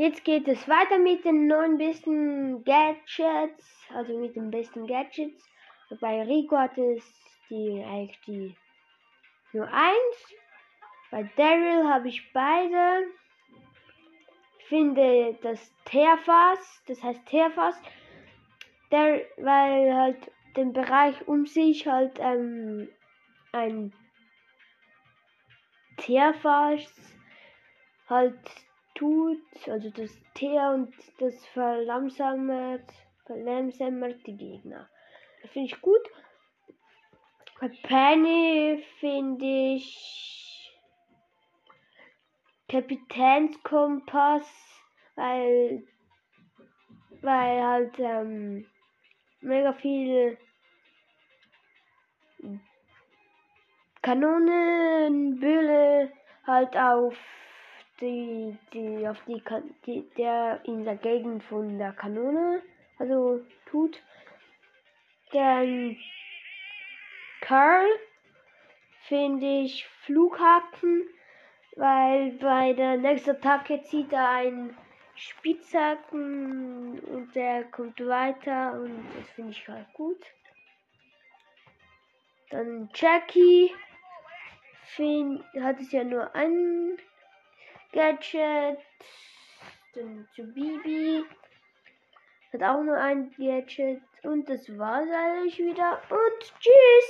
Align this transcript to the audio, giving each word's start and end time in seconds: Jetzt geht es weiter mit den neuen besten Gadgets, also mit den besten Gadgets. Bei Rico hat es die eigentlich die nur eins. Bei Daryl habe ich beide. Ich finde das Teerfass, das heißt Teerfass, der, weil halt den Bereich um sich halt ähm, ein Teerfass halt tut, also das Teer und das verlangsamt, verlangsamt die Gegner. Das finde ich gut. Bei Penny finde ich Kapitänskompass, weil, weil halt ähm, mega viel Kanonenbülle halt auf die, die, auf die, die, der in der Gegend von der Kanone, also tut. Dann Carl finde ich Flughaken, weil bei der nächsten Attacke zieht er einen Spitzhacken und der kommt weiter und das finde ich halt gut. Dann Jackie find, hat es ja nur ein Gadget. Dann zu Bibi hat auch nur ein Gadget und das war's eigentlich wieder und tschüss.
Jetzt 0.00 0.24
geht 0.24 0.46
es 0.46 0.68
weiter 0.68 0.96
mit 1.00 1.24
den 1.24 1.48
neuen 1.48 1.76
besten 1.76 2.62
Gadgets, 2.62 3.88
also 3.92 4.16
mit 4.16 4.36
den 4.36 4.48
besten 4.48 4.86
Gadgets. 4.86 5.44
Bei 6.00 6.22
Rico 6.22 6.56
hat 6.56 6.78
es 6.78 7.02
die 7.50 7.84
eigentlich 7.84 8.20
die 8.20 8.56
nur 9.52 9.66
eins. 9.66 10.34
Bei 11.10 11.24
Daryl 11.34 11.88
habe 11.88 12.06
ich 12.06 12.32
beide. 12.32 13.08
Ich 14.60 14.66
finde 14.66 15.36
das 15.42 15.74
Teerfass, 15.86 16.84
das 16.86 17.02
heißt 17.02 17.26
Teerfass, 17.26 17.74
der, 18.92 19.26
weil 19.38 19.96
halt 19.96 20.30
den 20.54 20.74
Bereich 20.74 21.26
um 21.26 21.44
sich 21.44 21.88
halt 21.88 22.20
ähm, 22.20 22.88
ein 23.50 23.92
Teerfass 25.96 26.86
halt 28.08 28.38
tut, 28.98 29.40
also 29.68 29.90
das 29.90 30.10
Teer 30.34 30.72
und 30.74 30.92
das 31.18 31.46
verlangsamt, 31.48 32.90
verlangsamt 33.26 34.26
die 34.26 34.36
Gegner. 34.36 34.88
Das 35.42 35.52
finde 35.52 35.72
ich 35.72 35.80
gut. 35.80 36.00
Bei 37.60 37.68
Penny 37.84 38.84
finde 38.98 39.44
ich 39.44 40.72
Kapitänskompass, 42.68 44.46
weil, 45.14 45.84
weil 47.22 47.62
halt 47.62 47.94
ähm, 47.98 48.66
mega 49.40 49.72
viel 49.74 50.36
Kanonenbülle 54.02 56.12
halt 56.46 56.76
auf 56.76 57.16
die, 58.00 58.56
die, 58.72 59.06
auf 59.08 59.18
die, 59.26 59.42
die, 59.86 60.08
der 60.16 60.60
in 60.64 60.84
der 60.84 60.96
Gegend 60.96 61.42
von 61.44 61.78
der 61.78 61.92
Kanone, 61.92 62.62
also 62.98 63.40
tut. 63.66 64.02
Dann 65.32 65.96
Carl 67.40 67.86
finde 69.02 69.62
ich 69.62 69.86
Flughaken, 70.04 71.08
weil 71.76 72.32
bei 72.32 72.72
der 72.72 72.96
nächsten 72.96 73.30
Attacke 73.30 73.82
zieht 73.82 74.12
er 74.12 74.28
einen 74.30 74.76
Spitzhacken 75.14 77.00
und 77.00 77.34
der 77.34 77.64
kommt 77.64 77.98
weiter 78.06 78.80
und 78.80 79.04
das 79.18 79.28
finde 79.30 79.50
ich 79.50 79.68
halt 79.68 79.92
gut. 79.94 80.24
Dann 82.50 82.88
Jackie 82.94 83.70
find, 84.84 85.44
hat 85.60 85.80
es 85.80 85.92
ja 85.92 86.04
nur 86.04 86.34
ein 86.34 86.98
Gadget. 87.92 88.78
Dann 89.94 90.28
zu 90.34 90.44
Bibi 90.44 91.24
hat 92.52 92.62
auch 92.62 92.82
nur 92.82 92.96
ein 92.96 93.30
Gadget 93.36 94.02
und 94.22 94.48
das 94.48 94.68
war's 94.78 95.08
eigentlich 95.10 95.58
wieder 95.58 96.00
und 96.10 96.60
tschüss. 96.60 97.06